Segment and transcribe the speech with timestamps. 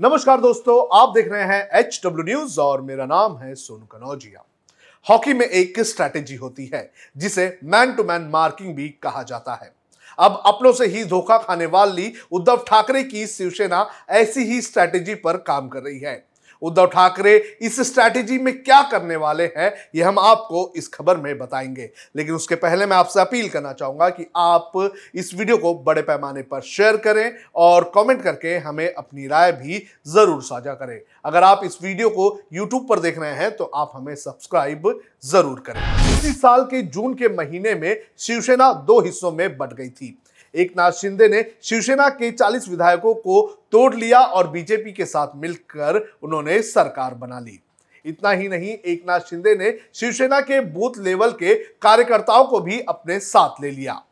[0.00, 4.44] नमस्कार दोस्तों, आप देख रहे हैं एच डब्ल्यू न्यूज़ और मेरा नाम है सोनू कनौजिया।
[5.06, 9.72] हॉकी में एक स्ट्रैटेजी होती है, जिसे मैन टू मैन मार्किंग भी कहा जाता है।
[10.18, 15.36] अब अपनों से ही धोखा खाने वाली उद्धव ठाकरे की शिवसेना ऐसी ही स्ट्रैटेजी पर
[15.36, 16.27] काम कर रही है।
[16.62, 21.38] उद्धव ठाकरे, इस स्ट्रैटेजी में क्या करने वाले हैं, ये हम आपको इस खबर में
[21.38, 24.72] बताएँगे। लेकिन उसके पहले मैं आपसे अपील करना चाहूँगा कि आप
[25.14, 29.82] इस वीडियो को बड़े पैमाने पर शेयर करें और कमेंट करके हमें अपनी राय भी
[30.06, 33.92] ज़रूर साझा करें। अगर आप इस वीडियो को यूट्यूब पर देख रहे हैं तो आप
[33.94, 34.88] हमें सब्सक्राइब
[35.24, 39.88] ज़रूर करें। इसी साल के जून के महीने में शिवसेना दो हिस्सों में बट गई
[39.88, 40.18] थी।
[40.54, 43.40] एक नाथ शिंदे ने शिवसेना के 40 विधायकों को
[43.72, 47.60] तोड़ लिया और बीजेपी के साथ मिलकर उन्होंने सरकार बना ली।
[48.04, 52.80] इतना ही नहीं एक नाथ शिंदे ने शिवसेना के बूथ लेवल के कार्यकर्ताओं को भी
[52.80, 54.02] अपने साथ ले लिया।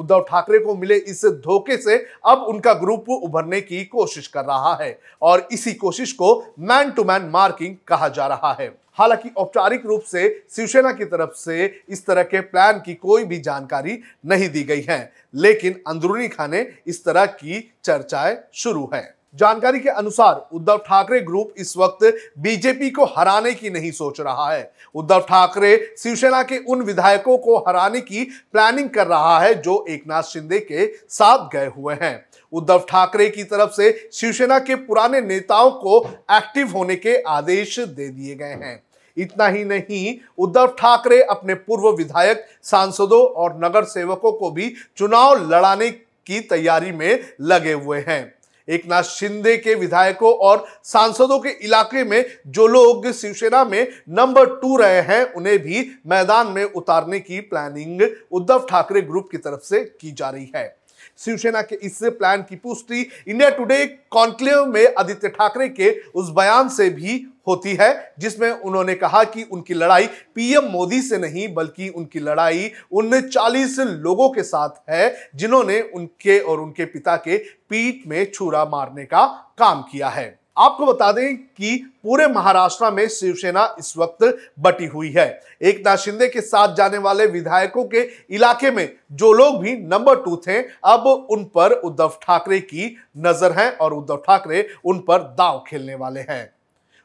[0.00, 1.96] उद्धव ठाकरे को मिले इस धोखे से
[2.26, 7.04] अब उनका ग्रुप उभरने की कोशिश कर रहा है और इसी कोशिश को मैन टू
[7.04, 8.68] मैन मार्किंग कहा जा रहा है।
[8.98, 13.38] हालाँकि औपचारिक रूप से शिवसेना की तरफ़ से इस तरह के प्लान की कोई भी
[13.38, 19.02] जानकारी नहीं दी गई है, लेकिन अंदरूनी खाने इस तरह की चर्चाएँ शुरू है।
[19.34, 24.52] जानकारी के अनुसार उद्धव ठाकरे ग्रुप इस वक्त बीजेपी को हराने की नहीं सोच रहा
[24.52, 29.84] है। उद्धव ठाकरे शिवसेना के उन विधायकों को हराने की प्लानिंग कर रहा है जो
[29.88, 35.20] एकनाथ शिंदे के साथ गए हुए हैं। उद्धव ठाकरे की तरफ़ से शिवसेना के पुराने
[35.20, 36.00] नेताओं को
[36.32, 38.82] एक्टिव होने के आदेश दे दिए गए हैं।
[39.16, 45.50] इतना ही नहीं, उद्धव ठाकरे अपने पूर्व विधायक, सांसदों और नगर सेवकों को भी चुनाव
[45.52, 48.39] लड़ाने की तैयारी में लगे हुए हैं।
[48.70, 54.54] एक नाथ शिंदे के विधायकों और सांसदों के इलाके में जो लोग शिवसेना में नंबर
[54.56, 59.60] टू रहे हैं, उन्हें भी मैदान में उतारने की प्लानिंग उद्धव ठाकरे ग्रुप की तरफ़
[59.60, 60.79] से की जा रही है।
[61.18, 66.68] शिवसेना के इस प्लान की पुष्टि इंडिया टुडे कॉन्क्लेव में आदित्य ठाकरे के उस बयान
[66.68, 71.88] से भी होती है, जिसमें उन्होंने कहा कि उनकी लड़ाई पीएम मोदी से नहीं, बल्कि
[71.88, 78.06] उनकी लड़ाई उन 40 लोगों के साथ है, जिन्होंने उनके और उनके पिता के पीठ
[78.06, 79.26] में छुरा मारने का
[79.58, 84.24] काम किया है। आपको बता दें कि पूरे महाराष्ट्र में शिवसेना इस वक्त
[84.60, 85.28] बटी हुई है।
[85.62, 90.22] एक नाथ शिंदे के साथ जाने वाले विधायकों के इलाके में जो लोग भी नंबर
[90.22, 95.22] टू थे, अब उन पर उद्धव ठाकरे की नज़र है और उद्धव ठाकरे उन पर
[95.34, 96.52] दाव खेलने वाले हैं।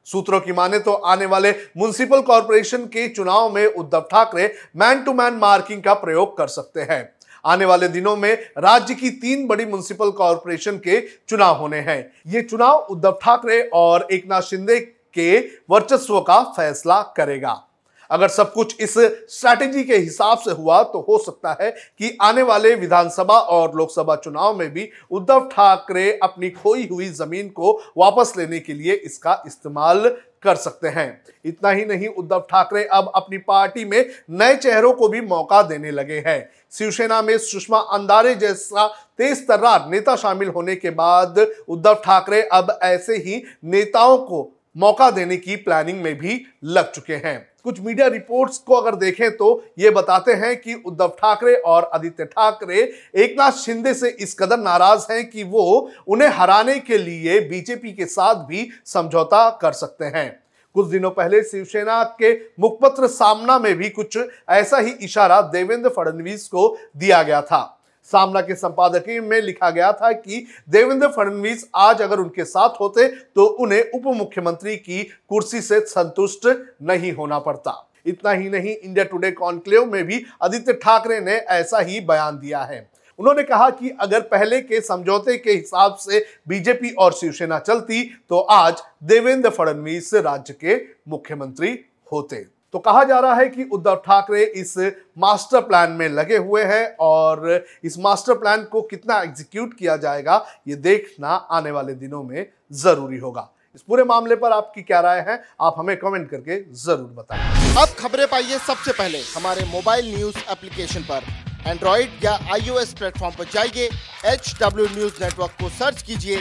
[0.08, 5.14] सूत्रों की माने तो आने वाले म्यूनिसिपल कॉरपोरेशन के चुनाव में Uddhav Thackeray man to
[5.14, 7.15] man marking का प्रयोग कर सकते हैं।
[7.46, 12.42] आने वाले दिनों में राज्य की तीन बड़ी म्यूनिसिपल कॉरपोरेशन के चुनाव होने हैं। ये
[12.42, 15.38] चुनाव उद्धव ठाकरे और एकनाथ शिंदे के
[15.70, 17.62] वर्चस्व का फैसला करेगा।
[18.10, 18.94] अगर सब कुछ इस
[19.30, 24.16] स्ट्रैटेजी के हिसाब से हुआ तो हो सकता है कि आने वाले विधानसभा और लोकसभा
[24.16, 29.42] चुनाव में भी उद्धव ठाकरे अपनी खोई हुई ज़मीन को वापस लेने के लिए इसका
[29.48, 30.10] इस्तेमाल
[30.46, 35.08] कर सकते हैं। इतना ही नहीं, उद्धव ठाकरे अब अपनी पार्टी में नए चेहरों को
[35.08, 40.76] भी मौका देने लगे हैं। शिवसेना में सुषमा अंधारे जैसा तेज तर्रार नेता शामिल होने
[40.76, 46.42] के बाद उद्धव ठाकरे अब ऐसे ही नेताओं को मौका देने की प्लानिंग में भी
[46.64, 49.48] लग चुके हैं। कुछ मीडिया रिपोर्ट्स को अगर देखें तो
[49.80, 52.82] ये बताते हैं कि उद्धव ठाकरे और आदित्य ठाकरे
[53.16, 58.06] एकनाथ शिंदे से इस कदर नाराज़ हैं कि वो उन्हें हराने के लिए बीजेपी के
[58.06, 60.30] साथ भी समझौता कर सकते हैं।
[60.76, 64.18] कुछ दिनों पहले शिवसेना के मुखपत्र सामना में भी कुछ
[64.50, 67.75] ऐसा ही इशारा देवेंद्र फडणवीस को दिया गया था।
[68.06, 73.08] सामना के संपादकीय में लिखा गया था कि देवेंद्र फडणवीस आज अगर उनके साथ होते
[73.08, 76.48] तो उन्हें उप मुख्यमंत्री की कुर्सी से संतुष्ट
[76.84, 81.80] नहीं होना पड़ता। इतना ही नहीं, इंडिया टुडे कॉन्क्लेव में भी आदित्य ठाकरे ने ऐसा
[81.80, 82.88] ही बयान दिया है।
[83.20, 88.40] उन्होंने कहा कि अगर पहले के समझौते के हिसाब से बीजेपी और शिवसेना चलती तो
[88.40, 90.76] आज देवेंद्र फडणवीस राज्य के
[91.10, 91.80] मुख्यमंत्री
[92.12, 94.78] होते। तो कहा जा रहा है कि उद्धव ठाकरे इस
[95.18, 100.46] मास्टर प्लान में लगे हुए हैं और इस मास्टर प्लान को कितना एग्जीक्यूट किया जाएगा,
[100.68, 105.20] ये देखना आने वाले दिनों में ज़रूरी होगा। इस पूरे मामले पर आपकी क्या राय
[105.28, 110.38] है, आप हमें कमेंट करके ज़रूर बताएँ। अब खबरें पाइए सबसे पहले। हमारे मोबाइल न्यूज़
[110.52, 111.24] एप्लीकेशन पर।
[111.68, 113.90] एंड्रॉइड या आईओएस प्लेटफॉर्म पर जाइए
[114.26, 116.40] एच डब्ल्यू न्यूज़ नेटवर्क को सर्च कीजिए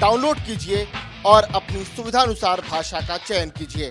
[0.00, 0.86] डाउनलोड कीजिए
[1.26, 3.90] और अपनी सुविधानुसार भाषा का चयन कीजिए।